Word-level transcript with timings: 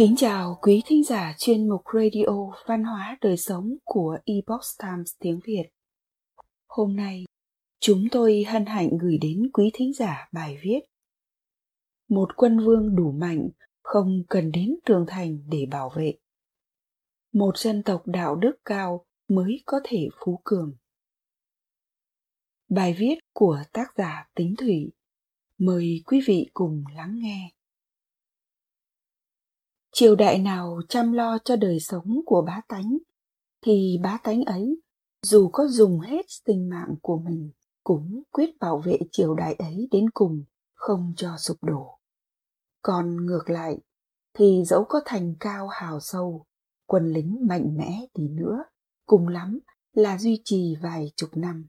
Kính 0.00 0.16
chào 0.16 0.58
quý 0.62 0.82
thính 0.86 1.04
giả 1.04 1.34
chuyên 1.38 1.68
mục 1.68 1.82
Radio 1.94 2.50
Văn 2.66 2.84
hóa 2.84 3.18
Đời 3.20 3.36
Sống 3.36 3.74
của 3.84 4.18
Epoch 4.24 4.60
Times 4.82 5.12
tiếng 5.18 5.40
Việt. 5.44 5.64
Hôm 6.68 6.96
nay, 6.96 7.24
chúng 7.80 8.04
tôi 8.10 8.44
hân 8.48 8.66
hạnh 8.66 8.98
gửi 9.00 9.18
đến 9.20 9.50
quý 9.52 9.70
thính 9.74 9.92
giả 9.94 10.28
bài 10.32 10.58
viết 10.62 10.80
Một 12.08 12.28
quân 12.36 12.58
vương 12.58 12.96
đủ 12.96 13.12
mạnh 13.12 13.48
không 13.82 14.22
cần 14.28 14.52
đến 14.52 14.76
tường 14.84 15.04
thành 15.08 15.38
để 15.48 15.66
bảo 15.70 15.92
vệ. 15.96 16.14
Một 17.32 17.58
dân 17.58 17.82
tộc 17.82 18.02
đạo 18.06 18.36
đức 18.36 18.52
cao 18.64 19.06
mới 19.28 19.62
có 19.66 19.80
thể 19.84 20.08
phú 20.24 20.40
cường. 20.44 20.76
Bài 22.68 22.96
viết 22.98 23.18
của 23.32 23.58
tác 23.72 23.86
giả 23.96 24.28
Tính 24.34 24.54
Thủy. 24.58 24.90
Mời 25.58 26.02
quý 26.06 26.20
vị 26.26 26.50
cùng 26.54 26.84
lắng 26.96 27.18
nghe 27.22 27.50
triều 30.00 30.16
đại 30.16 30.38
nào 30.38 30.80
chăm 30.88 31.12
lo 31.12 31.38
cho 31.44 31.56
đời 31.56 31.80
sống 31.80 32.20
của 32.26 32.42
bá 32.46 32.60
tánh, 32.68 32.98
thì 33.62 33.98
bá 34.02 34.18
tánh 34.24 34.44
ấy, 34.44 34.80
dù 35.22 35.48
có 35.52 35.66
dùng 35.66 36.00
hết 36.00 36.26
sinh 36.46 36.68
mạng 36.68 36.94
của 37.02 37.18
mình, 37.18 37.50
cũng 37.84 38.22
quyết 38.30 38.58
bảo 38.60 38.78
vệ 38.78 38.98
triều 39.12 39.34
đại 39.34 39.54
ấy 39.54 39.88
đến 39.90 40.10
cùng, 40.14 40.44
không 40.74 41.12
cho 41.16 41.36
sụp 41.38 41.64
đổ. 41.64 41.98
Còn 42.82 43.26
ngược 43.26 43.50
lại, 43.50 43.78
thì 44.34 44.62
dẫu 44.66 44.84
có 44.88 45.00
thành 45.04 45.34
cao 45.40 45.68
hào 45.68 46.00
sâu, 46.00 46.46
quân 46.86 47.12
lính 47.12 47.46
mạnh 47.48 47.76
mẽ 47.76 48.06
thì 48.14 48.28
nữa, 48.28 48.64
cùng 49.06 49.28
lắm 49.28 49.58
là 49.92 50.18
duy 50.18 50.42
trì 50.44 50.76
vài 50.82 51.12
chục 51.16 51.30
năm. 51.36 51.68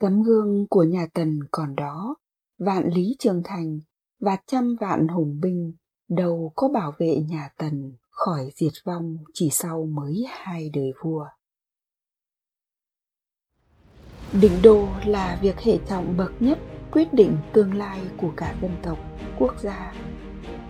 Tấm 0.00 0.22
gương 0.22 0.66
của 0.70 0.82
nhà 0.82 1.06
tần 1.14 1.40
còn 1.50 1.74
đó, 1.76 2.16
vạn 2.58 2.88
lý 2.94 3.16
trường 3.18 3.42
thành 3.44 3.80
và 4.20 4.36
trăm 4.46 4.76
vạn 4.80 5.08
hùng 5.08 5.40
binh 5.42 5.72
đâu 6.14 6.52
có 6.56 6.68
bảo 6.68 6.92
vệ 6.98 7.16
nhà 7.28 7.50
Tần 7.56 7.92
khỏi 8.10 8.50
diệt 8.54 8.72
vong 8.84 9.18
chỉ 9.32 9.50
sau 9.50 9.86
mới 9.86 10.24
hai 10.30 10.70
đời 10.74 10.92
vua. 11.02 11.26
Định 14.40 14.62
đô 14.62 14.88
là 15.06 15.38
việc 15.42 15.60
hệ 15.60 15.78
trọng 15.88 16.16
bậc 16.16 16.32
nhất 16.40 16.58
quyết 16.92 17.14
định 17.14 17.36
tương 17.52 17.74
lai 17.74 18.00
của 18.16 18.30
cả 18.36 18.54
dân 18.62 18.76
tộc, 18.82 18.98
quốc 19.38 19.60
gia, 19.60 19.94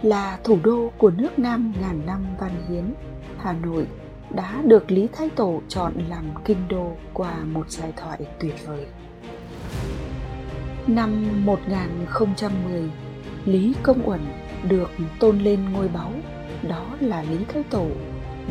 là 0.03 0.41
thủ 0.45 0.59
đô 0.65 0.91
của 0.99 1.11
nước 1.11 1.39
Nam 1.39 1.73
ngàn 1.81 2.07
năm 2.07 2.27
văn 2.41 2.67
hiến, 2.69 2.95
Hà 3.39 3.53
Nội 3.53 3.87
đã 4.35 4.63
được 4.65 4.91
Lý 4.91 5.09
Thái 5.13 5.31
Tổ 5.31 5.63
chọn 5.69 5.93
làm 6.09 6.25
kinh 6.45 6.69
đô 6.69 6.97
qua 7.13 7.45
một 7.45 7.71
giai 7.71 7.93
thoại 7.97 8.27
tuyệt 8.41 8.55
vời. 8.67 8.87
Năm 10.87 11.45
1010, 11.47 12.91
Lý 13.45 13.75
Công 13.83 14.09
Uẩn 14.09 14.21
được 14.69 14.91
tôn 15.21 15.39
lên 15.39 15.73
ngôi 15.73 15.89
báu 15.89 16.13
đó 16.69 16.87
là 17.01 17.23
Lý 17.23 17.45
Thái 17.49 17.63
Tổ, 17.71 17.87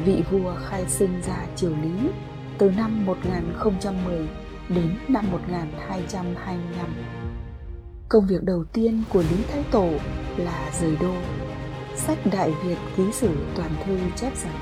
vị 0.06 0.23
vua 0.31 0.56
khai 0.66 0.86
sinh 0.88 1.22
ra 1.28 1.45
triều 1.56 1.70
Lý 1.70 2.09
từ 2.58 2.72
năm 2.72 3.06
1010 3.06 4.28
đến 4.70 4.95
năm 5.08 5.32
1225. 5.32 6.86
Công 8.09 8.28
việc 8.28 8.44
đầu 8.44 8.64
tiên 8.73 9.04
của 9.09 9.22
Lý 9.22 9.44
Thái 9.52 9.64
Tổ 9.72 9.89
là 10.38 10.70
rời 10.82 10.98
đô. 11.02 11.14
Sách 11.95 12.17
Đại 12.32 12.54
Việt 12.64 12.78
ký 12.98 13.04
sử 13.12 13.30
toàn 13.56 13.70
thư 13.86 13.98
chép 14.16 14.34
rằng 14.36 14.54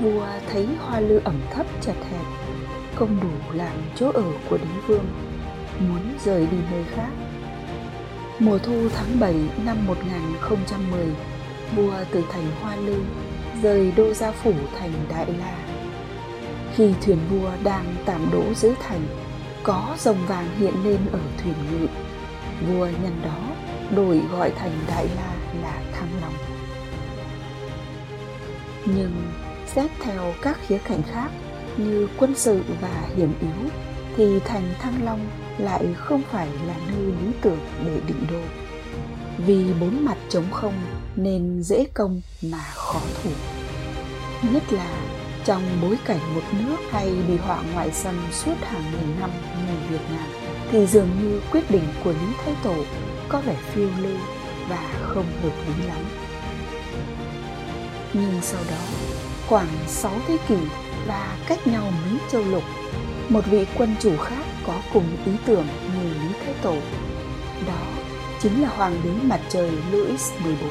Vua 0.00 0.26
thấy 0.52 0.68
hoa 0.78 1.00
lư 1.00 1.20
ẩm 1.24 1.40
thấp 1.52 1.66
chật 1.80 1.96
hẹp, 2.10 2.26
không 2.94 3.20
đủ 3.22 3.56
làm 3.56 3.76
chỗ 3.96 4.10
ở 4.10 4.24
của 4.50 4.58
đế 4.58 4.80
vương, 4.86 5.04
muốn 5.78 6.02
rời 6.24 6.46
đi 6.46 6.56
nơi 6.70 6.84
khác 6.84 7.10
Mùa 8.40 8.58
thu 8.58 8.88
tháng 8.88 9.20
7 9.20 9.34
năm 9.64 9.86
1010, 9.86 11.06
vua 11.76 11.94
từ 12.10 12.24
thành 12.32 12.46
Hoa 12.60 12.76
Lư 12.76 13.02
rời 13.62 13.92
đô 13.96 14.14
gia 14.14 14.32
phủ 14.32 14.52
thành 14.78 14.92
Đại 15.10 15.26
La. 15.38 15.58
Khi 16.74 16.92
thuyền 17.02 17.18
vua 17.30 17.50
đang 17.64 17.84
tạm 18.04 18.30
đỗ 18.32 18.54
dưới 18.54 18.72
thành, 18.80 19.00
có 19.62 19.96
rồng 19.98 20.26
vàng 20.26 20.48
hiện 20.58 20.74
lên 20.84 20.98
ở 21.12 21.18
thuyền 21.42 21.54
ngự. 21.70 21.86
Vua 22.68 22.86
nhân 22.86 23.20
đó 23.24 23.40
đổi 23.96 24.20
gọi 24.32 24.50
thành 24.50 24.72
Đại 24.88 25.08
La 25.16 25.34
là 25.62 25.82
Thăng 25.92 26.10
Long. 26.20 26.34
Nhưng 28.84 29.12
xét 29.66 29.90
theo 30.02 30.34
các 30.42 30.58
khía 30.66 30.78
cạnh 30.78 31.02
khác 31.02 31.30
như 31.76 32.08
quân 32.18 32.34
sự 32.34 32.62
và 32.80 33.08
hiểm 33.16 33.32
yếu 33.40 33.70
thì 34.16 34.40
thành 34.40 34.74
Thăng 34.78 35.04
Long 35.04 35.20
lại 35.62 35.94
không 35.96 36.22
phải 36.32 36.48
là 36.66 36.74
nơi 36.88 37.06
lý 37.06 37.32
tưởng 37.40 37.58
để 37.84 38.00
định 38.06 38.26
đô. 38.30 38.40
Vì 39.46 39.64
bốn 39.80 40.04
mặt 40.04 40.16
trống 40.28 40.50
không 40.50 40.74
nên 41.16 41.62
dễ 41.62 41.86
công 41.94 42.20
mà 42.42 42.64
khó 42.74 43.00
thủ. 43.22 43.30
Nhất 44.52 44.62
là 44.72 44.86
trong 45.44 45.62
bối 45.82 45.98
cảnh 46.04 46.34
một 46.34 46.42
nước 46.52 46.76
hay 46.90 47.10
bị 47.28 47.36
họa 47.36 47.62
ngoại 47.74 47.92
xâm 47.92 48.14
suốt 48.32 48.54
hàng 48.62 48.82
nghìn 48.92 49.20
năm 49.20 49.30
như 49.66 49.74
Việt 49.90 50.04
Nam 50.10 50.28
thì 50.70 50.86
dường 50.86 51.08
như 51.22 51.40
quyết 51.52 51.70
định 51.70 51.84
của 52.04 52.12
Lý 52.12 52.34
Thái 52.44 52.54
Tổ 52.62 52.74
có 53.28 53.40
vẻ 53.40 53.56
phiêu 53.72 53.88
lưu 54.02 54.18
và 54.68 54.90
không 55.02 55.26
hợp 55.42 55.52
lý 55.66 55.86
lắm. 55.86 56.04
Nhưng 58.12 58.38
sau 58.42 58.60
đó, 58.70 58.84
khoảng 59.48 59.68
6 59.86 60.12
thế 60.26 60.36
kỷ 60.48 60.56
và 61.06 61.36
cách 61.46 61.66
nhau 61.66 61.92
mấy 62.06 62.20
châu 62.32 62.44
lục 62.44 62.62
một 63.28 63.46
vị 63.46 63.66
quân 63.78 63.94
chủ 64.00 64.16
khác 64.16 64.44
có 64.70 64.80
cùng 64.92 65.04
ý 65.26 65.32
tưởng 65.46 65.66
như 65.94 66.02
Lý 66.02 66.34
Thái 66.44 66.54
Tổ. 66.62 66.76
Đó 67.66 67.86
chính 68.40 68.62
là 68.62 68.68
Hoàng 68.68 68.96
đế 69.04 69.10
mặt 69.22 69.40
trời 69.48 69.70
Louis 69.92 70.20
XIV, 70.20 70.64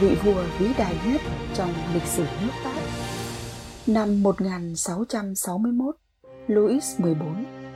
vị 0.00 0.16
vua 0.24 0.44
vĩ 0.58 0.68
đại 0.78 0.96
nhất 1.06 1.20
trong 1.54 1.70
lịch 1.94 2.02
sử 2.02 2.24
nước 2.42 2.52
Pháp. 2.64 2.80
Năm 3.86 4.22
1661, 4.22 5.96
Louis 6.46 6.84
XIV 6.84 7.22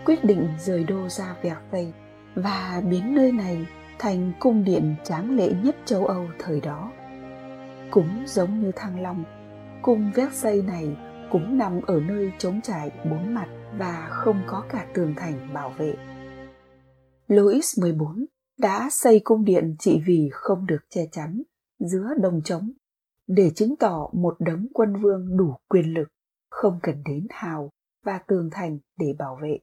quyết 0.05 0.25
định 0.25 0.49
rời 0.65 0.85
đô 0.85 1.09
ra 1.09 1.35
Versailles 1.43 1.95
và 2.35 2.83
biến 2.91 3.15
nơi 3.15 3.33
này 3.33 3.67
thành 3.99 4.33
cung 4.41 4.65
điện 4.65 4.95
tráng 5.05 5.37
lệ 5.37 5.49
nhất 5.63 5.77
châu 5.85 6.07
Âu 6.07 6.27
thời 6.39 6.61
đó. 6.61 6.93
Cũng 7.91 8.23
giống 8.27 8.61
như 8.61 8.73
Thăng 8.77 9.03
Long, 9.03 9.25
cung 9.83 10.13
Versailles 10.15 10.65
này 10.65 10.89
cũng 11.31 11.59
nằm 11.59 11.81
ở 11.87 12.01
nơi 12.01 12.33
trống 12.39 12.61
trải 12.63 12.91
bốn 13.11 13.35
mặt 13.35 13.49
và 13.79 14.09
không 14.11 14.43
có 14.47 14.65
cả 14.69 14.87
tường 14.95 15.15
thành 15.17 15.55
bảo 15.55 15.71
vệ. 15.79 15.95
Louis 17.29 17.79
XIV 17.79 18.03
đã 18.59 18.89
xây 18.91 19.21
cung 19.25 19.45
điện 19.45 19.77
chỉ 19.79 20.03
vì 20.07 20.29
không 20.33 20.67
được 20.67 20.81
che 20.91 21.07
chắn 21.13 21.43
giữa 21.79 22.09
đồng 22.21 22.43
trống 22.43 22.73
để 23.27 23.51
chứng 23.51 23.77
tỏ 23.77 24.09
một 24.13 24.37
đấng 24.39 24.67
quân 24.75 25.03
vương 25.03 25.37
đủ 25.37 25.57
quyền 25.69 25.95
lực, 25.95 26.09
không 26.51 26.79
cần 26.83 27.03
đến 27.05 27.27
hào 27.31 27.71
và 28.05 28.19
tường 28.19 28.49
thành 28.53 28.79
để 28.99 29.15
bảo 29.19 29.39
vệ. 29.43 29.59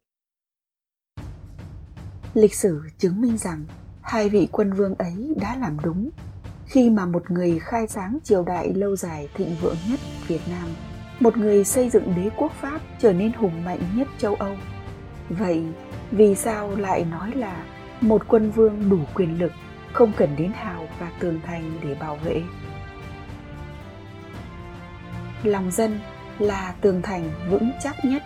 Lịch 2.34 2.56
sử 2.56 2.82
chứng 2.98 3.22
minh 3.22 3.38
rằng 3.38 3.66
hai 4.02 4.30
vị 4.30 4.48
quân 4.52 4.74
vương 4.74 4.96
ấy 4.96 5.36
đã 5.42 5.58
làm 5.58 5.78
đúng 5.84 6.10
khi 6.66 6.90
mà 6.90 7.06
một 7.06 7.32
người 7.32 7.60
khai 7.60 7.88
sáng 7.88 8.18
triều 8.24 8.44
đại 8.44 8.74
lâu 8.74 8.96
dài 8.96 9.30
thịnh 9.34 9.56
vượng 9.62 9.78
nhất 9.90 10.00
Việt 10.28 10.42
Nam 10.50 10.70
một 11.20 11.38
người 11.38 11.64
xây 11.64 11.90
dựng 11.90 12.14
đế 12.16 12.30
quốc 12.38 12.52
Pháp 12.62 12.82
trở 13.00 13.14
nên 13.14 13.34
hùng 13.34 13.64
mạnh 13.66 13.80
nhất 13.96 14.08
châu 14.18 14.36
Âu. 14.36 14.56
Vậy 15.30 15.64
vì 16.12 16.36
sao 16.36 16.76
lại 16.76 17.06
nói 17.12 17.32
là 17.36 17.64
một 18.02 18.24
quân 18.28 18.52
vương 18.52 18.90
đủ 18.90 19.00
quyền 19.14 19.40
lực, 19.40 19.52
không 19.94 20.12
cần 20.18 20.30
đến 20.38 20.52
hào 20.56 20.88
và 21.00 21.12
tường 21.20 21.40
thành 21.46 21.72
để 21.84 21.96
bảo 21.96 22.16
vệ? 22.16 22.42
Lòng 25.44 25.72
dân 25.72 26.00
là 26.40 26.74
tường 26.82 27.02
thành 27.02 27.30
vững 27.50 27.72
chắc 27.84 27.96
nhất. 28.06 28.24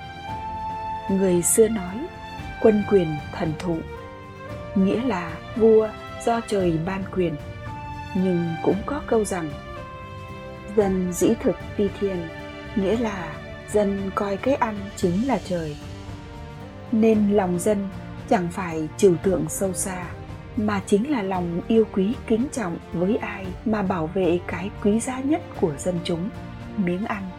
Người 1.12 1.42
xưa 1.42 1.68
nói, 1.68 2.08
quân 2.62 2.84
quyền 2.92 3.08
thần 3.34 3.54
thụ, 3.60 3.78
nghĩa 4.76 5.02
là 5.04 5.32
vua 5.56 5.90
do 6.26 6.42
trời 6.48 6.80
ban 6.86 7.04
quyền. 7.16 7.36
Nhưng 8.16 8.46
cũng 8.64 8.78
có 8.86 9.02
câu 9.08 9.26
rằng, 9.26 9.50
dân 10.76 11.14
dĩ 11.14 11.34
thực 11.40 11.56
phi 11.76 11.88
thiên, 12.00 12.28
nghĩa 12.78 12.98
là 12.98 13.34
dân 13.72 14.12
coi 14.16 14.38
cái 14.38 14.56
ăn 14.56 14.76
chính 14.96 15.28
là 15.28 15.40
trời. 15.50 15.78
Nên 16.92 17.32
lòng 17.32 17.60
dân 17.60 17.90
chẳng 18.30 18.48
phải 18.52 18.88
trừu 18.98 19.16
tượng 19.24 19.46
sâu 19.50 19.74
xa, 19.74 20.06
mà 20.58 20.82
chính 20.88 21.12
là 21.12 21.22
lòng 21.22 21.62
yêu 21.68 21.86
quý 21.94 22.14
kính 22.28 22.48
trọng 22.52 22.78
với 22.94 23.18
ai 23.18 23.46
mà 23.66 23.82
bảo 23.82 24.08
vệ 24.08 24.40
cái 24.48 24.70
quý 24.84 25.00
giá 25.00 25.20
nhất 25.20 25.42
của 25.62 25.74
dân 25.78 26.00
chúng, 26.04 26.30
miếng 26.78 27.06
ăn. 27.06 27.30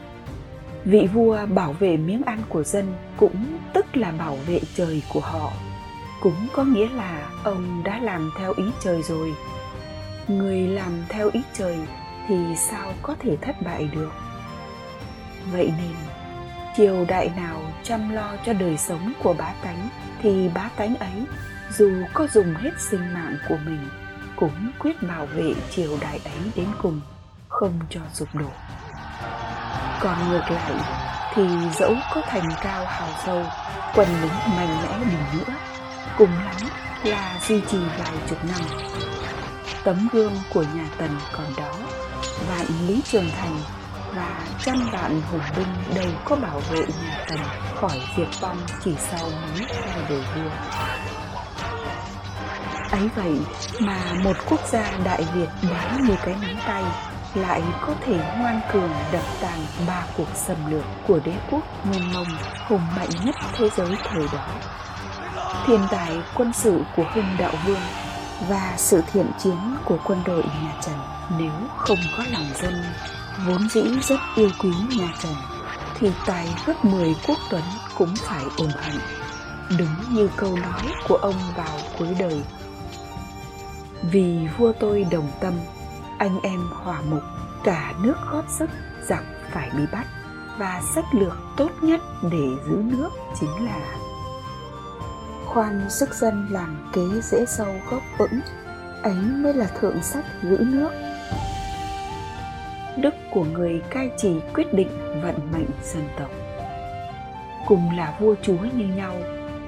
Vị 0.84 1.08
vua 1.14 1.46
bảo 1.46 1.72
vệ 1.72 1.96
miếng 1.96 2.22
ăn 2.22 2.42
của 2.48 2.62
dân 2.62 2.92
cũng 3.16 3.58
tức 3.74 3.96
là 3.96 4.10
bảo 4.10 4.36
vệ 4.46 4.60
trời 4.74 5.02
của 5.12 5.20
họ, 5.20 5.52
cũng 6.20 6.46
có 6.52 6.64
nghĩa 6.64 6.88
là 6.88 7.30
ông 7.44 7.82
đã 7.84 7.98
làm 7.98 8.30
theo 8.38 8.52
ý 8.56 8.64
trời 8.80 9.02
rồi. 9.02 9.34
Người 10.28 10.66
làm 10.68 10.92
theo 11.08 11.30
ý 11.32 11.40
trời 11.58 11.76
thì 12.28 12.36
sao 12.56 12.92
có 13.02 13.14
thể 13.18 13.36
thất 13.36 13.62
bại 13.62 13.88
được? 13.94 14.10
Vậy 15.52 15.72
nên, 15.78 15.94
triều 16.76 17.04
đại 17.08 17.30
nào 17.36 17.60
chăm 17.82 18.14
lo 18.14 18.36
cho 18.46 18.52
đời 18.52 18.78
sống 18.78 19.12
của 19.22 19.32
bá 19.32 19.52
tánh 19.62 19.88
thì 20.22 20.48
bá 20.54 20.68
tánh 20.76 20.96
ấy, 20.96 21.24
dù 21.70 21.92
có 22.12 22.26
dùng 22.26 22.54
hết 22.54 22.70
sinh 22.78 23.14
mạng 23.14 23.36
của 23.48 23.56
mình, 23.66 23.88
cũng 24.36 24.70
quyết 24.78 25.02
bảo 25.02 25.26
vệ 25.26 25.54
triều 25.70 25.98
đại 26.00 26.20
ấy 26.24 26.52
đến 26.56 26.66
cùng, 26.82 27.00
không 27.48 27.78
cho 27.90 28.00
sụp 28.12 28.34
đổ. 28.34 28.50
Còn 30.00 30.28
ngược 30.28 30.50
lại 30.50 30.72
thì 31.34 31.48
dẫu 31.78 31.94
có 32.14 32.22
thành 32.26 32.50
cao 32.62 32.84
hào 32.86 33.08
sâu, 33.26 33.44
quần 33.94 34.08
lính 34.22 34.56
mạnh 34.56 34.82
mẽ 34.82 34.98
đi 35.04 35.38
nữa, 35.38 35.54
cùng 36.18 36.30
lắm 36.30 36.56
là 37.04 37.40
duy 37.48 37.60
trì 37.70 37.78
vài 37.98 38.12
chục 38.28 38.38
năm. 38.44 38.60
Tấm 39.84 40.08
gương 40.12 40.32
của 40.54 40.62
nhà 40.74 40.88
tần 40.98 41.10
còn 41.32 41.46
đó, 41.56 41.72
vạn 42.48 42.66
lý 42.86 43.02
trường 43.04 43.30
thành 43.40 43.60
và 44.14 44.40
trăm 44.64 44.90
vạn 44.92 45.22
hùng 45.30 45.40
binh 45.56 45.94
đều 45.94 46.12
có 46.24 46.36
bảo 46.36 46.60
vệ 46.70 46.80
nhà 46.80 47.24
tần 47.28 47.38
khỏi 47.74 48.00
diệt 48.16 48.28
vong 48.40 48.56
chỉ 48.84 48.94
sau 49.10 49.30
mấy 49.30 49.66
hai 49.86 50.02
đời 50.08 50.22
vua. 50.34 50.50
Ấy 52.90 53.08
vậy 53.16 53.40
mà 53.80 54.00
một 54.24 54.36
quốc 54.48 54.60
gia 54.68 54.90
đại 55.04 55.24
việt 55.34 55.48
đáng 55.70 56.04
như 56.08 56.14
cái 56.24 56.36
nắm 56.42 56.56
tay 56.66 56.84
lại 57.34 57.62
có 57.80 57.94
thể 58.06 58.18
ngoan 58.38 58.60
cường 58.72 58.90
đập 59.12 59.24
tàn 59.40 59.58
ba 59.86 60.04
cuộc 60.16 60.28
xâm 60.34 60.70
lược 60.70 60.84
của 61.06 61.20
đế 61.24 61.32
quốc 61.50 61.62
nguyên 61.84 62.12
mông 62.12 62.28
hùng 62.66 62.86
mạnh 62.96 63.10
nhất 63.24 63.34
thế 63.56 63.68
giới 63.76 63.96
thời 64.04 64.26
đó. 64.32 64.48
Thiên 65.66 65.80
tài 65.90 66.16
quân 66.34 66.52
sự 66.52 66.82
của 66.96 67.04
hưng 67.14 67.36
đạo 67.38 67.52
vương 67.66 67.80
và 68.48 68.74
sự 68.76 69.02
thiện 69.12 69.26
chiến 69.38 69.76
của 69.84 69.98
quân 70.04 70.22
đội 70.24 70.42
nhà 70.42 70.74
Trần 70.82 70.98
nếu 71.38 71.52
không 71.76 71.98
có 72.16 72.24
lòng 72.32 72.46
dân 72.62 72.84
vốn 73.46 73.68
dĩ 73.68 73.82
rất 74.02 74.20
yêu 74.36 74.50
quý 74.58 74.70
nhà 74.98 75.14
Trần, 75.22 75.34
thì 75.98 76.10
tài 76.26 76.48
gấp 76.66 76.84
10 76.84 77.14
quốc 77.26 77.38
tuấn 77.50 77.62
cũng 77.98 78.14
phải 78.16 78.44
ủng 78.56 78.72
hận 78.76 78.94
đúng 79.78 80.14
như 80.14 80.30
câu 80.36 80.56
nói 80.56 80.82
của 81.08 81.16
ông 81.16 81.34
vào 81.56 81.78
cuối 81.98 82.16
đời. 82.18 82.42
Vì 84.02 84.48
vua 84.58 84.72
tôi 84.80 85.06
đồng 85.10 85.30
tâm, 85.40 85.52
anh 86.18 86.40
em 86.42 86.60
hòa 86.72 87.00
mục, 87.10 87.22
cả 87.64 87.94
nước 88.02 88.14
góp 88.32 88.44
sức, 88.58 88.70
giặc 89.08 89.24
phải 89.52 89.70
bị 89.76 89.82
bắt, 89.92 90.06
và 90.58 90.82
sách 90.94 91.04
lược 91.12 91.36
tốt 91.56 91.70
nhất 91.82 92.00
để 92.22 92.48
giữ 92.66 92.76
nước 92.76 93.10
chính 93.40 93.64
là 93.64 93.98
khoan 95.46 95.90
sức 95.90 96.14
dân 96.14 96.48
làm 96.50 96.90
kế 96.92 97.20
dễ 97.22 97.44
sâu 97.46 97.74
gốc 97.90 98.02
vững 98.18 98.40
ấy 99.02 99.14
mới 99.14 99.54
là 99.54 99.66
thượng 99.66 100.02
sách 100.02 100.24
giữ 100.42 100.58
nước 100.58 100.90
đức 103.02 103.14
của 103.30 103.44
người 103.44 103.82
cai 103.90 104.10
trị 104.16 104.40
quyết 104.54 104.74
định 104.74 104.88
vận 105.22 105.34
mệnh 105.52 105.70
dân 105.82 106.04
tộc 106.18 106.30
cùng 107.66 107.96
là 107.96 108.16
vua 108.20 108.34
chúa 108.42 108.58
như 108.76 108.86
nhau 108.96 109.14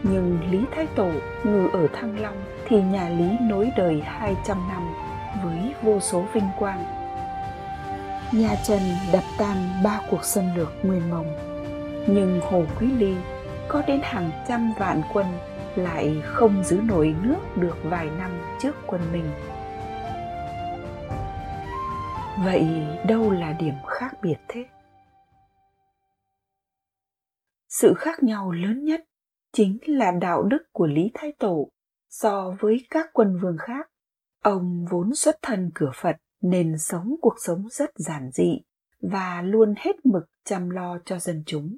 nhưng 0.02 0.38
Lý 0.50 0.64
Thái 0.74 0.86
Tổ 0.86 1.10
ngự 1.44 1.68
ở 1.72 1.86
Thăng 1.92 2.20
Long 2.20 2.44
thì 2.68 2.82
nhà 2.82 3.08
Lý 3.08 3.28
nối 3.40 3.70
đời 3.76 4.02
200 4.04 4.58
năm 4.68 4.94
với 5.44 5.74
vô 5.82 6.00
số 6.00 6.24
vinh 6.32 6.48
quang. 6.58 6.84
Nhà 8.32 8.54
Trần 8.64 8.80
đập 9.12 9.24
tan 9.38 9.56
ba 9.84 10.00
cuộc 10.10 10.24
xâm 10.24 10.56
lược 10.56 10.72
nguyên 10.82 11.10
mông, 11.10 11.26
nhưng 12.06 12.40
Hồ 12.40 12.64
Quý 12.80 12.86
Ly 12.98 13.14
có 13.68 13.82
đến 13.86 14.00
hàng 14.02 14.30
trăm 14.48 14.72
vạn 14.78 15.02
quân 15.12 15.26
lại 15.76 16.22
không 16.24 16.64
giữ 16.64 16.80
nổi 16.84 17.14
nước 17.22 17.56
được 17.56 17.76
vài 17.84 18.06
năm 18.18 18.30
trước 18.62 18.76
quân 18.86 19.00
Minh. 19.12 19.30
Vậy 22.44 22.66
đâu 23.08 23.30
là 23.30 23.52
điểm 23.52 23.74
khác 23.86 24.10
biệt 24.22 24.36
thế? 24.48 24.64
Sự 27.68 27.94
khác 27.94 28.22
nhau 28.22 28.52
lớn 28.52 28.84
nhất 28.84 29.00
chính 29.52 29.78
là 29.86 30.10
đạo 30.20 30.42
đức 30.42 30.62
của 30.72 30.86
Lý 30.86 31.10
Thái 31.14 31.32
Tổ 31.38 31.70
so 32.08 32.56
với 32.60 32.86
các 32.90 33.10
quân 33.12 33.38
vương 33.42 33.56
khác. 33.58 33.86
Ông 34.42 34.86
vốn 34.90 35.14
xuất 35.14 35.36
thân 35.42 35.70
cửa 35.74 35.90
Phật 35.94 36.16
nên 36.42 36.78
sống 36.78 37.14
cuộc 37.20 37.34
sống 37.46 37.68
rất 37.70 37.90
giản 37.94 38.30
dị 38.32 38.60
và 39.00 39.42
luôn 39.42 39.74
hết 39.76 40.06
mực 40.06 40.24
chăm 40.44 40.70
lo 40.70 40.98
cho 41.04 41.18
dân 41.18 41.42
chúng. 41.46 41.76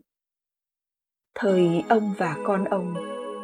Thời 1.35 1.85
ông 1.89 2.15
và 2.19 2.37
con 2.47 2.65
ông 2.65 2.95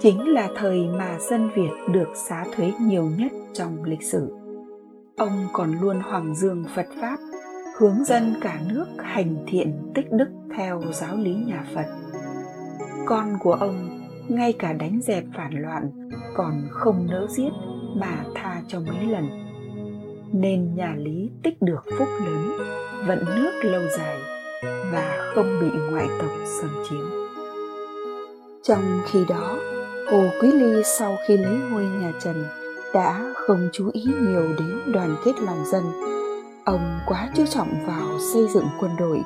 chính 0.00 0.28
là 0.28 0.48
thời 0.56 0.86
mà 0.86 1.18
dân 1.30 1.50
Việt 1.56 1.70
được 1.92 2.08
xá 2.14 2.44
thuế 2.52 2.72
nhiều 2.80 3.10
nhất 3.18 3.32
trong 3.52 3.84
lịch 3.84 4.02
sử. 4.02 4.37
Ông 5.18 5.48
còn 5.52 5.80
luôn 5.80 6.00
hoàng 6.00 6.34
dương 6.34 6.64
Phật 6.74 6.86
Pháp, 7.00 7.16
hướng 7.78 8.04
dân 8.04 8.34
cả 8.40 8.60
nước 8.68 8.86
hành 8.98 9.36
thiện 9.46 9.92
tích 9.94 10.06
đức 10.10 10.28
theo 10.56 10.82
giáo 10.92 11.16
lý 11.16 11.34
nhà 11.34 11.64
Phật. 11.74 11.86
Con 13.06 13.38
của 13.40 13.52
ông 13.52 14.00
ngay 14.28 14.52
cả 14.58 14.72
đánh 14.72 15.00
dẹp 15.02 15.24
phản 15.36 15.62
loạn 15.62 16.10
còn 16.34 16.68
không 16.70 17.06
nỡ 17.10 17.26
giết 17.30 17.50
mà 17.96 18.24
tha 18.34 18.62
cho 18.68 18.80
mấy 18.80 19.06
lần 19.06 19.28
nên 20.32 20.74
nhà 20.74 20.94
lý 20.98 21.30
tích 21.42 21.62
được 21.62 21.84
phúc 21.98 22.08
lớn 22.26 22.52
vận 23.06 23.24
nước 23.24 23.60
lâu 23.62 23.82
dài 23.98 24.18
và 24.92 25.32
không 25.34 25.58
bị 25.60 25.68
ngoại 25.90 26.06
tộc 26.20 26.30
xâm 26.60 26.70
chiếm 26.88 27.04
trong 28.62 29.00
khi 29.06 29.24
đó 29.28 29.58
hồ 30.10 30.24
quý 30.42 30.52
ly 30.52 30.82
sau 30.84 31.16
khi 31.26 31.36
lấy 31.36 31.56
ngôi 31.70 31.84
nhà 31.84 32.12
trần 32.20 32.44
đã 32.94 33.32
không 33.34 33.68
chú 33.72 33.90
ý 33.92 34.04
nhiều 34.04 34.48
đến 34.58 34.92
đoàn 34.92 35.16
kết 35.24 35.32
lòng 35.40 35.64
dân. 35.64 35.82
Ông 36.64 36.98
quá 37.06 37.28
chú 37.34 37.46
trọng 37.46 37.86
vào 37.86 38.18
xây 38.32 38.48
dựng 38.48 38.66
quân 38.80 38.90
đội, 38.98 39.22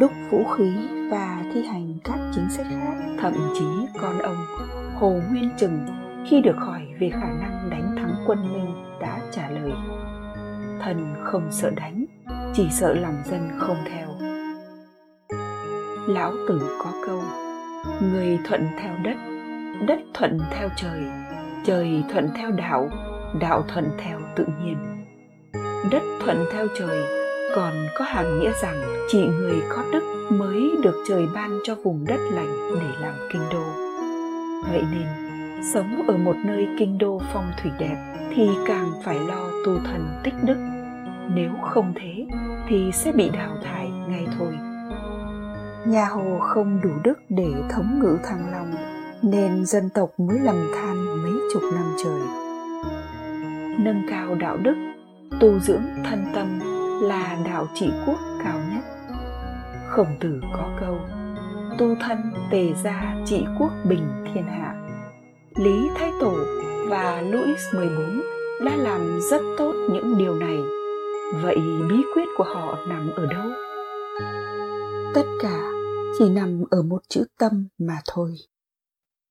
đúc 0.00 0.12
vũ 0.30 0.44
khí 0.56 0.72
và 1.10 1.42
thi 1.54 1.62
hành 1.62 1.94
các 2.04 2.18
chính 2.34 2.50
sách 2.50 2.66
khác, 2.70 2.94
thậm 3.20 3.32
chí 3.58 3.66
con 4.00 4.18
ông 4.18 4.36
hồ 4.94 5.20
nguyên 5.30 5.50
trừng 5.58 5.86
khi 6.30 6.40
được 6.40 6.56
hỏi 6.56 6.82
về 7.00 7.10
khả 7.12 7.28
năng 7.40 7.68
đánh 7.70 7.96
thắng 7.96 8.14
quân 8.26 8.52
minh 8.52 8.74
đã 9.00 9.20
trả 9.30 9.50
lời, 9.50 9.72
thần 10.80 11.14
không 11.24 11.48
sợ 11.50 11.70
đánh, 11.70 12.04
chỉ 12.54 12.68
sợ 12.70 12.94
lòng 12.94 13.22
dân 13.24 13.50
không 13.58 13.76
theo. 13.86 14.08
Lão 16.08 16.32
tử 16.48 16.78
có 16.84 16.92
câu, 17.06 17.22
người 18.00 18.38
thuận 18.48 18.68
theo 18.82 18.92
đất 19.04 19.16
đất 19.86 19.98
thuận 20.14 20.40
theo 20.50 20.68
trời 20.76 21.27
trời 21.64 22.02
thuận 22.12 22.28
theo 22.36 22.50
đạo 22.50 22.90
đạo 23.40 23.64
thuận 23.68 23.90
theo 23.98 24.18
tự 24.36 24.44
nhiên. 24.64 24.76
Đất 25.90 26.02
thuận 26.24 26.44
theo 26.52 26.66
trời, 26.78 27.02
còn 27.54 27.72
có 27.98 28.04
hàm 28.04 28.40
nghĩa 28.40 28.52
rằng 28.62 28.74
chỉ 29.08 29.26
người 29.26 29.62
có 29.70 29.84
đức 29.92 30.28
mới 30.30 30.70
được 30.82 31.04
trời 31.08 31.26
ban 31.34 31.58
cho 31.64 31.74
vùng 31.74 32.04
đất 32.08 32.20
lành 32.32 32.70
để 32.74 32.86
làm 33.00 33.14
kinh 33.32 33.42
đô. 33.52 33.64
Vậy 34.70 34.82
nên, 34.92 35.06
sống 35.74 36.04
ở 36.08 36.16
một 36.16 36.36
nơi 36.44 36.68
kinh 36.78 36.98
đô 36.98 37.20
phong 37.32 37.50
thủy 37.62 37.70
đẹp 37.78 37.96
thì 38.34 38.48
càng 38.66 38.90
phải 39.04 39.18
lo 39.18 39.48
tu 39.66 39.78
thần 39.78 40.20
tích 40.24 40.34
đức. 40.42 40.56
Nếu 41.34 41.50
không 41.62 41.92
thế 41.96 42.26
thì 42.68 42.90
sẽ 42.92 43.12
bị 43.12 43.30
đào 43.30 43.56
thải 43.64 43.90
ngay 44.08 44.26
thôi. 44.38 44.58
Nhà 45.86 46.04
hồ 46.04 46.38
không 46.40 46.80
đủ 46.82 46.90
đức 47.02 47.18
để 47.28 47.48
thống 47.70 48.00
ngự 48.02 48.18
thăng 48.24 48.50
long, 48.52 48.74
nên 49.22 49.66
dân 49.66 49.90
tộc 49.94 50.10
mới 50.18 50.38
lầm 50.38 50.56
than 50.74 51.07
chục 51.52 51.62
năm 51.72 51.84
trời. 52.04 52.20
Nâng 53.78 54.02
cao 54.10 54.34
đạo 54.34 54.56
đức, 54.56 54.74
tu 55.40 55.58
dưỡng 55.58 55.82
thân 56.04 56.24
tâm 56.34 56.60
là 57.02 57.38
đạo 57.46 57.66
trị 57.74 57.90
quốc 58.06 58.18
cao 58.44 58.60
nhất. 58.74 58.84
Khổng 59.88 60.16
tử 60.20 60.40
có 60.52 60.76
câu, 60.80 60.98
tu 61.78 61.94
thân 62.00 62.18
tề 62.50 62.72
gia 62.84 63.16
trị 63.26 63.44
quốc 63.58 63.70
bình 63.88 64.24
thiên 64.34 64.44
hạ. 64.44 64.74
Lý 65.56 65.88
thái 65.94 66.12
tổ 66.20 66.34
và 66.88 67.22
louis 67.22 67.58
xi 67.72 67.78
đã 68.64 68.76
làm 68.76 69.20
rất 69.30 69.40
tốt 69.58 69.74
những 69.92 70.18
điều 70.18 70.34
này. 70.34 70.58
Vậy 71.42 71.56
bí 71.88 71.96
quyết 72.14 72.28
của 72.36 72.44
họ 72.44 72.78
nằm 72.88 73.10
ở 73.10 73.26
đâu? 73.26 73.50
Tất 75.14 75.24
cả 75.42 75.70
chỉ 76.18 76.30
nằm 76.30 76.64
ở 76.70 76.82
một 76.82 77.02
chữ 77.08 77.24
tâm 77.38 77.68
mà 77.78 77.96
thôi. 78.14 78.34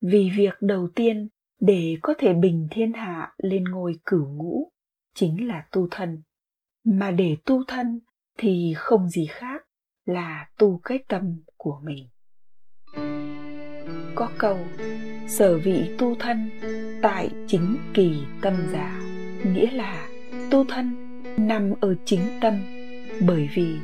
Vì 0.02 0.30
việc 0.36 0.54
đầu 0.60 0.88
tiên 0.94 1.28
để 1.60 1.96
có 2.02 2.14
thể 2.18 2.34
bình 2.34 2.68
thiên 2.70 2.92
hạ 2.92 3.34
lên 3.38 3.64
ngôi 3.64 3.94
cửu 4.06 4.26
ngũ, 4.26 4.72
chính 5.14 5.48
là 5.48 5.64
tu 5.72 5.88
thân. 5.90 6.22
Mà 6.84 7.10
để 7.10 7.36
tu 7.44 7.64
thân 7.68 8.00
thì 8.38 8.74
không 8.76 9.08
gì 9.08 9.26
khác 9.26 9.62
là 10.06 10.48
tu 10.58 10.80
cái 10.84 10.98
tâm 11.08 11.42
của 11.56 11.80
mình. 11.82 12.08
Có 14.14 14.28
câu, 14.38 14.58
sở 15.28 15.58
vị 15.58 15.90
tu 15.98 16.14
thân, 16.14 16.50
tại 17.02 17.30
chính 17.46 17.76
kỳ 17.94 18.22
tâm 18.42 18.54
giả. 18.72 19.00
Nghĩa 19.44 19.70
là 19.70 20.08
tu 20.50 20.64
thân 20.64 20.96
nằm 21.36 21.72
ở 21.80 21.94
chính 22.04 22.20
tâm, 22.40 22.54
bởi 23.26 23.48
vì 23.54 23.76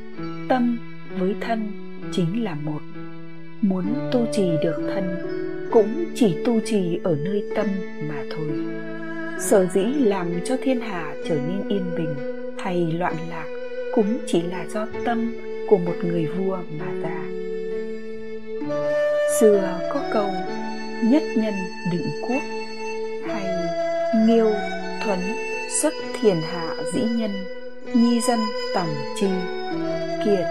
tâm 0.49 0.78
với 1.19 1.37
thân 1.40 1.73
chính 2.12 2.45
là 2.45 2.54
một. 2.54 2.81
Muốn 3.62 3.85
tu 4.12 4.26
trì 4.33 4.50
được 4.62 4.90
thân 4.95 5.44
cũng 5.75 6.04
chỉ 6.14 6.37
tu 6.45 6.61
trì 6.61 7.00
ở 7.04 7.16
nơi 7.25 7.45
tâm 7.57 7.66
mà 8.09 8.25
thôi. 8.31 8.49
Sở 9.40 9.66
dĩ 9.75 9.85
làm 9.99 10.40
cho 10.45 10.57
thiên 10.62 10.81
hạ 10.81 11.14
trở 11.28 11.35
nên 11.35 11.69
yên 11.69 11.95
bình 11.97 12.14
hay 12.59 12.93
loạn 12.99 13.16
lạc 13.31 13.47
cũng 13.95 14.19
chỉ 14.26 14.43
là 14.43 14.64
do 14.69 14.87
tâm 15.04 15.35
của 15.69 15.78
một 15.78 15.95
người 16.02 16.26
vua 16.26 16.59
mà 16.78 16.87
ra. 17.02 17.23
Xưa 19.40 19.78
có 19.93 20.02
câu, 20.12 20.31
nhất 21.04 21.23
nhân 21.37 21.54
định 21.93 22.07
quốc 22.28 22.43
hay 23.26 23.45
nghiêu 24.26 24.50
thuấn 25.04 25.19
xuất 25.81 25.95
thiền 26.21 26.37
hạ 26.52 26.76
dĩ 26.95 27.00
nhân, 27.00 27.31
nhi 27.95 28.21
dân 28.28 28.40
tầm 28.75 28.87
chi. 29.21 29.28
Kiệt, 30.25 30.47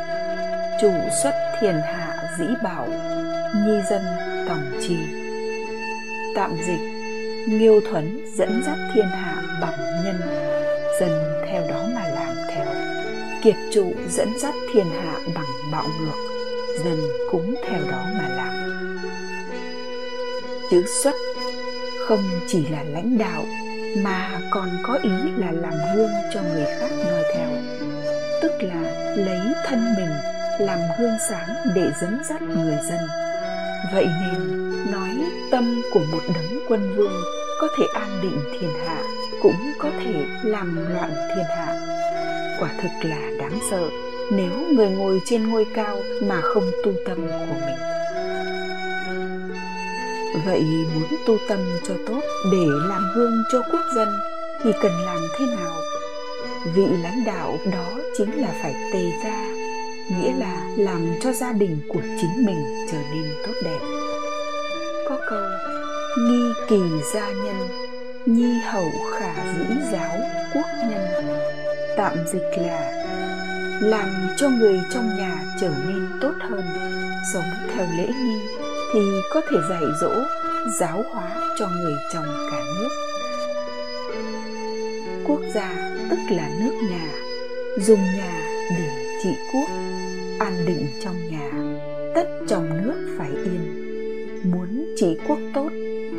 chủ 0.82 0.92
xuất 1.24 1.34
thiền 1.62 1.75
hạ 1.75 2.30
dĩ 2.39 2.46
bảo, 2.63 2.88
nhi 3.65 3.82
dân 3.89 4.01
tòng 4.48 4.72
trì 4.82 4.98
tạm 6.36 6.56
dịch, 6.68 6.82
nghiêu 7.48 7.82
thuấn 7.92 8.26
dẫn 8.38 8.64
dắt 8.66 8.78
thiên 8.94 9.06
hạ 9.06 9.44
bằng 9.62 10.04
nhân, 10.06 10.22
dân 11.00 11.12
theo 11.48 11.64
đó 11.70 11.86
mà 11.96 12.08
làm 12.08 12.36
theo. 12.50 12.66
Kiệt 13.44 13.56
trụ 13.74 13.94
dẫn 14.10 14.28
dắt 14.40 14.54
thiên 14.74 14.86
hạ 14.90 15.20
bằng 15.36 15.72
bạo 15.72 15.88
ngược, 16.00 16.34
dân 16.84 17.00
cũng 17.32 17.56
theo 17.70 17.80
đó 17.92 18.06
mà 18.14 18.30
làm. 18.30 18.54
Chữ 20.72 20.84
xuất, 21.04 21.16
không 22.08 22.24
chỉ 22.48 22.68
là 22.68 22.84
lãnh 22.84 23.18
đạo, 23.18 23.46
mà 23.98 24.40
còn 24.52 24.70
có 24.84 25.00
ý 25.04 25.10
là 25.38 25.52
làm 25.52 25.74
gương 25.96 26.12
cho 26.34 26.42
người 26.42 26.66
khác 26.66 26.90
noi 27.10 27.24
theo. 27.36 27.50
Tức 28.42 28.52
là 28.60 29.14
lấy 29.16 29.42
thân 29.66 29.94
mình, 29.98 30.10
làm 30.60 30.80
gương 31.00 31.18
sáng 31.30 31.56
để 31.76 31.92
dẫn 32.02 32.20
dắt 32.30 32.42
người 32.42 32.78
dân 32.90 33.23
vậy 33.92 34.06
nên, 34.06 34.72
nói 34.92 35.10
tâm 35.52 35.82
của 35.92 36.02
một 36.12 36.22
đấng 36.28 36.60
quân 36.68 36.94
vương 36.96 37.24
có 37.62 37.68
thể 37.78 37.86
an 37.94 38.20
định 38.22 38.40
thiên 38.52 38.70
hạ, 38.86 39.04
cũng 39.42 39.56
có 39.80 39.90
thể 40.00 40.25
làm 40.44 40.94
loạn 40.94 41.13
thiên 41.36 41.46
hạ. 41.58 41.80
Quả 42.60 42.70
thực 42.82 43.10
là 43.10 43.32
đáng 43.40 43.60
sợ, 43.72 43.90
nếu 44.32 44.52
người 44.74 44.90
ngồi 44.90 45.22
trên 45.25 45.50
ngôi 45.50 45.66
cao 45.74 46.00
mà 46.24 46.42
không 46.42 46.72
tu 46.84 46.92
tâm 47.06 47.28
của 47.28 47.56
mình. 47.66 47.78
Vậy 50.46 50.63
muốn 50.96 51.20
tu 51.25 51.38
tâm 51.48 51.60
cho 51.88 51.94
tốt 52.08 52.22
để 52.52 52.66
làm 52.90 53.04
gương 53.16 53.44
cho 53.52 53.62
quốc 53.72 53.82
dân 53.96 54.08
thì 54.63 54.72
cần 54.82 54.92
làm 55.06 55.22
thế 55.40 55.46
nào? 55.46 55.75
Vị 56.75 56.86
lãnh 57.04 57.24
đạo 57.25 57.58
đó 57.72 57.88
chính 58.18 58.42
là 58.42 58.50
phải 58.62 58.74
tề 58.94 59.04
ra 59.24 59.53
nghĩa 60.10 60.34
là 60.40 60.64
làm 60.78 61.16
cho 61.22 61.32
gia 61.32 61.52
đình 61.52 61.80
của 61.88 62.02
chính 62.22 62.46
mình 62.46 62.86
trở 62.92 62.98
nên 63.14 63.24
tốt 63.46 63.54
đẹp. 63.64 63.80
Có 65.10 65.18
câu, 65.30 65.44
nghi 66.20 66.54
kỳ 66.68 66.80
gia 67.14 67.28
nhân, 67.28 67.70
nhi 68.26 68.54
hậu 68.60 68.92
khả 69.20 69.34
dĩ 69.58 69.76
giáo 69.92 70.18
quốc 70.54 70.66
nhân. 70.90 71.08
Tạm 71.98 72.18
dịch 72.34 72.62
là, 72.62 72.92
làm 73.82 74.10
cho 74.38 74.50
người 74.50 74.80
trong 74.94 75.18
nhà 75.18 75.56
trở 75.62 75.70
nên 75.88 76.08
tốt 76.22 76.34
hơn, 76.40 76.64
sống 77.34 77.52
theo 77.76 77.86
lễ 77.98 78.08
nghi 78.08 78.40
thì 78.94 79.00
có 79.34 79.42
thể 79.42 79.58
dạy 79.70 79.84
dỗ, 80.02 80.12
giáo 80.80 81.04
hóa 81.12 81.56
cho 81.60 81.68
người 81.68 81.96
trong 82.14 82.26
cả 82.52 82.62
nước. 82.80 82.90
Quốc 85.28 85.42
gia 85.54 86.00
tức 86.10 86.20
là 86.30 86.50
nước 86.60 86.76
nhà, 86.90 87.08
dùng 87.78 88.04
nhà 88.04 88.44
để 88.70 89.03
trị 89.24 89.30
quốc 89.53 89.70
an 90.39 90.65
định 90.65 90.88
trong 91.03 91.15
nhà, 91.32 91.51
tất 92.15 92.25
trong 92.48 92.84
nước 92.84 93.15
phải 93.18 93.30
yên. 93.30 93.84
Muốn 94.51 94.96
trị 94.96 95.18
quốc 95.27 95.39
tốt, 95.53 95.70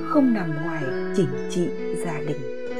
không 0.08 0.34
nằm 0.34 0.54
ngoài 0.64 0.82
chỉnh 1.16 1.48
trị 1.50 1.68
gia 2.04 2.18
đình. 2.18 2.70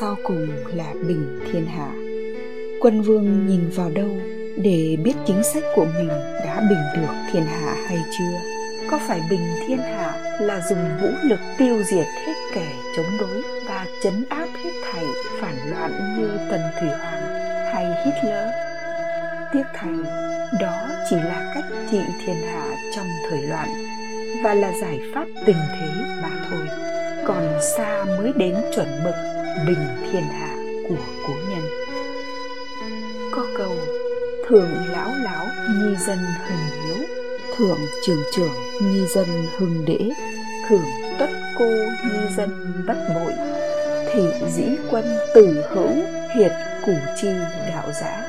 Sau 0.00 0.16
cùng 0.22 0.48
là 0.74 0.94
bình 1.08 1.40
thiên 1.52 1.66
hạ. 1.66 1.90
Quân 2.80 3.02
vương 3.02 3.46
nhìn 3.46 3.70
vào 3.74 3.90
đâu 3.90 4.10
để 4.56 4.96
biết 5.04 5.14
chính 5.26 5.42
sách 5.42 5.62
của 5.74 5.86
mình 5.98 6.08
đã 6.44 6.60
bình 6.70 7.02
được 7.02 7.14
thiên 7.32 7.42
hạ 7.42 7.76
hay 7.86 7.98
chưa? 8.18 8.38
Có 8.90 9.00
phải 9.08 9.20
bình 9.30 9.46
thiên 9.66 9.78
hạ 9.78 10.36
là 10.40 10.60
dùng 10.70 10.84
vũ 11.02 11.08
lực 11.28 11.40
tiêu 11.58 11.82
diệt 11.90 12.06
hết 12.26 12.34
kẻ 12.54 12.72
chống 12.96 13.18
đối 13.20 13.42
và 13.68 13.86
chấn 14.02 14.24
áp 14.28 14.48
hết 14.64 14.70
thảy 14.92 15.04
phản 15.40 15.70
loạn 15.70 16.16
như 16.18 16.28
tần 16.50 16.60
thủy 16.80 16.88
hoàng? 16.88 17.15
Hay 17.72 17.86
hitler 18.04 18.48
tiếc 19.52 19.64
thay, 19.74 19.92
đó 20.60 20.88
chỉ 21.10 21.16
là 21.16 21.52
cách 21.54 21.64
trị 21.90 21.98
thiên 22.26 22.36
hạ 22.52 22.76
trong 22.96 23.06
thời 23.30 23.42
loạn 23.42 23.68
và 24.44 24.54
là 24.54 24.72
giải 24.80 25.00
pháp 25.14 25.24
tình 25.46 25.56
thế 25.56 25.88
mà 26.22 26.30
thôi. 26.50 26.68
Còn 27.24 27.58
xa 27.76 28.04
mới 28.04 28.32
đến 28.36 28.54
chuẩn 28.74 29.04
mực 29.04 29.14
bình 29.66 29.86
thiên 30.12 30.22
hạ 30.22 30.56
của 30.88 30.96
cố 31.26 31.34
nhân. 31.50 31.62
Có 33.32 33.46
câu, 33.58 33.72
thượng 34.48 34.70
lão 34.92 35.10
lão, 35.24 35.46
nhi 35.68 35.96
dân 36.06 36.18
hừng 36.18 36.84
hiếu. 36.84 37.06
Thượng 37.56 37.78
trưởng 38.06 38.22
trưởng, 38.36 38.54
nhi 38.82 39.06
dân 39.14 39.26
hưng 39.56 39.84
đễ 39.84 40.10
thượng 40.68 40.86
tất 41.18 41.28
cô, 41.58 41.64
nhi 42.12 42.20
dân 42.36 42.50
bất 42.86 42.96
bội. 43.14 43.32
Thị 44.12 44.22
dĩ 44.48 44.64
quân 44.90 45.04
tử 45.34 45.64
hữu, 45.70 45.92
hiệt 46.36 46.52
củ 46.86 46.94
chi 47.16 47.28
đạo 47.68 47.92
giã 48.00 48.22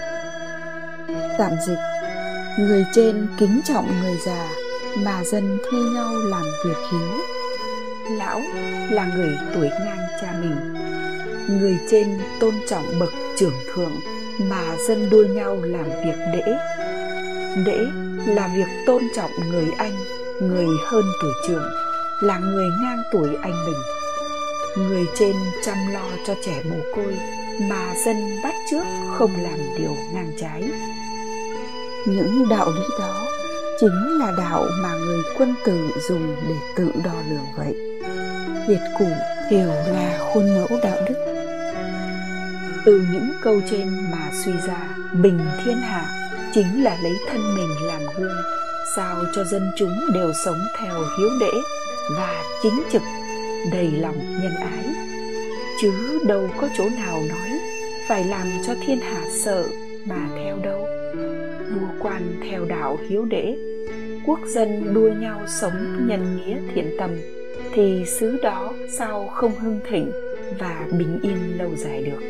tạm 1.38 1.52
dịch, 1.68 1.80
người 2.60 2.86
trên 2.94 3.28
kính 3.40 3.62
trọng 3.66 4.02
người 4.02 4.18
già 4.26 4.50
mà 4.98 5.24
dân 5.24 5.58
thi 5.72 5.78
nhau 5.78 6.14
làm 6.14 6.44
việc 6.66 6.78
hiếu. 6.92 7.22
Lão 8.18 8.42
là 8.90 9.12
người 9.16 9.38
tuổi 9.54 9.70
ngang 9.70 10.08
cha 10.22 10.34
mình, 10.42 10.74
người 11.48 11.78
trên 11.90 12.20
tôn 12.40 12.54
trọng 12.68 13.00
bậc 13.00 13.14
trưởng 13.38 13.56
thượng 13.74 13.92
mà 14.40 14.76
dân 14.88 15.10
đua 15.10 15.24
nhau 15.24 15.58
làm 15.62 15.86
việc 15.86 16.18
đễ. 16.34 16.58
Đễ 17.66 17.80
là 18.28 18.50
việc 18.56 18.68
tôn 18.86 19.02
trọng 19.16 19.32
người 19.50 19.68
anh, 19.78 19.94
người 20.42 20.68
hơn 20.86 21.04
tuổi 21.22 21.34
trưởng, 21.48 21.70
là 22.22 22.40
người 22.40 22.68
ngang 22.82 23.04
tuổi 23.12 23.30
anh 23.42 23.66
mình. 23.66 23.82
Người 24.88 25.06
trên 25.16 25.36
chăm 25.66 25.78
lo 25.94 26.10
cho 26.28 26.34
trẻ 26.46 26.62
mồ 26.70 26.78
côi 26.96 27.18
mà 27.60 27.94
dân 28.06 28.40
bắt 28.44 28.54
trước 28.72 28.84
không 29.18 29.32
làm 29.44 29.60
điều 29.78 29.96
ngang 30.14 30.32
trái. 30.38 30.64
Những 32.06 32.50
đạo 32.50 32.72
lý 32.72 32.84
đó 33.00 33.26
chính 33.80 34.20
là 34.20 34.32
đạo 34.38 34.66
mà 34.82 34.94
người 34.94 35.22
quân 35.38 35.56
tử 35.66 35.78
dùng 36.10 36.36
để 36.48 36.56
tự 36.76 36.92
đo 37.04 37.14
lường 37.30 37.46
vậy. 37.58 37.76
Hiệt 38.68 38.82
cụ 39.00 39.08
hiểu 39.52 39.68
là 39.68 40.20
khuôn 40.34 40.56
mẫu 40.56 40.80
đạo 40.84 40.98
đức. 41.10 41.16
Từ 42.86 43.06
những 43.12 43.32
câu 43.42 43.62
trên 43.70 43.88
mà 44.12 44.32
suy 44.46 44.52
ra 44.68 44.96
bình 45.14 45.40
thiên 45.66 45.78
hạ 45.78 46.10
chính 46.54 46.84
là 46.84 46.98
lấy 47.04 47.14
thân 47.30 47.56
mình 47.56 47.70
làm 47.88 48.02
gương 48.18 48.38
sao 48.96 49.24
cho 49.36 49.44
dân 49.44 49.72
chúng 49.76 50.00
đều 50.14 50.34
sống 50.46 50.60
theo 50.80 51.04
hiếu 51.18 51.30
đễ 51.40 51.52
và 52.18 52.44
chính 52.64 52.84
trực 52.92 53.02
đầy 53.72 53.92
lòng 53.92 54.42
nhân 54.42 54.56
ái 54.56 54.87
chứ 55.82 56.20
đâu 56.28 56.50
có 56.62 56.70
chỗ 56.78 56.90
nào 56.98 57.22
nói 57.30 57.60
phải 58.08 58.24
làm 58.24 58.48
cho 58.68 58.74
thiên 58.86 59.00
hạ 59.00 59.22
sợ 59.30 59.64
mà 60.06 60.28
theo 60.36 60.58
đâu. 60.64 60.88
Vua 61.72 61.88
quan 62.00 62.22
theo 62.50 62.66
đạo 62.66 62.98
hiếu 63.10 63.26
đễ 63.26 63.58
quốc 64.26 64.40
dân 64.48 64.94
đua 64.94 65.10
nhau 65.10 65.42
sống 65.48 66.08
nhân 66.08 66.38
nghĩa 66.38 66.58
thiện 66.74 66.96
tâm, 67.00 67.10
thì 67.74 68.06
xứ 68.20 68.40
đó 68.44 68.74
sao 68.90 69.28
không 69.28 69.56
hưng 69.56 69.80
thịnh 69.90 70.12
và 70.60 70.88
bình 70.92 71.20
yên 71.24 71.58
lâu 71.58 71.70
dài 71.76 72.04
được? 72.04 72.22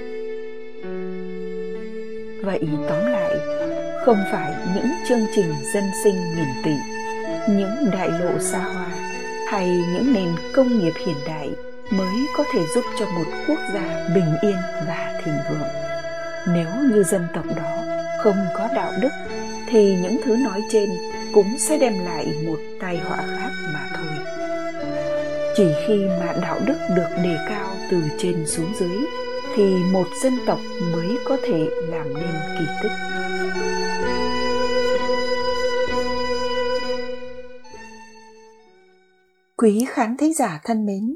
Vậy 2.43 2.67
tóm 2.89 3.05
lại, 3.11 3.35
không 4.05 4.17
phải 4.31 4.53
những 4.75 4.87
chương 5.09 5.25
trình 5.35 5.53
dân 5.73 5.83
sinh 6.03 6.15
nghìn 6.35 6.63
tỷ 6.63 6.71
những 7.49 7.91
đại 7.93 8.09
lộ 8.09 8.39
xa 8.39 8.59
hoa 8.59 8.89
hay 9.47 9.67
những 9.67 10.13
nền 10.13 10.29
công 10.53 10.79
nghiệp 10.79 10.93
hiện 11.05 11.15
đại 11.27 11.49
mới 11.91 12.27
có 12.35 12.43
thể 12.53 12.59
giúp 12.75 12.83
cho 12.99 13.05
một 13.05 13.25
quốc 13.47 13.59
gia 13.73 14.09
bình 14.15 14.35
yên 14.41 14.57
và 14.87 15.21
thịnh 15.23 15.37
vượng. 15.49 15.67
Nếu 16.47 16.69
như 16.91 17.03
dân 17.03 17.27
tộc 17.33 17.45
đó 17.55 17.83
không 18.23 18.47
có 18.53 18.69
đạo 18.75 18.91
đức 19.01 19.09
thì 19.67 19.95
những 20.01 20.17
thứ 20.23 20.35
nói 20.35 20.61
trên 20.69 20.89
cũng 21.33 21.57
sẽ 21.57 21.77
đem 21.77 22.05
lại 22.05 22.33
một 22.45 22.59
tai 22.79 22.97
họa 22.97 23.17
khác 23.17 23.51
mà 23.73 23.89
thôi. 23.95 24.25
Chỉ 25.57 25.67
khi 25.87 26.05
mà 26.19 26.33
đạo 26.41 26.59
đức 26.65 26.77
được 26.95 27.09
đề 27.23 27.37
cao 27.49 27.75
từ 27.91 28.01
trên 28.17 28.45
xuống 28.47 28.73
dưới 28.79 28.97
thì 29.55 29.63
một 29.91 30.07
dân 30.23 30.33
tộc 30.45 30.59
mới 30.93 31.17
có 31.25 31.37
thể 31.43 31.69
làm 31.89 32.13
nên 32.13 32.33
kỳ 32.59 32.65
tích. 32.83 32.91
Quý 39.57 39.85
khán 39.89 40.17
thính 40.17 40.33
giả 40.33 40.59
thân 40.63 40.85
mến, 40.85 41.15